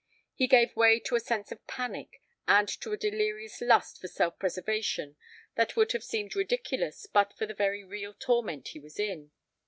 He 0.33 0.47
gave 0.47 0.75
way 0.75 0.99
to 1.01 1.15
a 1.15 1.19
sense 1.19 1.51
of 1.51 1.67
panic 1.67 2.23
and 2.47 2.67
to 2.67 2.91
a 2.91 2.97
delirious 2.97 3.61
lust 3.61 4.01
for 4.01 4.07
self 4.07 4.39
preservation 4.39 5.15
that 5.53 5.75
would 5.75 5.91
have 5.91 6.03
seemed 6.03 6.35
ridiculous 6.35 7.05
but 7.05 7.37
for 7.37 7.45
the 7.45 7.53
very 7.53 7.83
real 7.83 8.15
torment 8.15 8.69
he 8.69 8.79
was 8.79 8.97
in. 8.97 9.29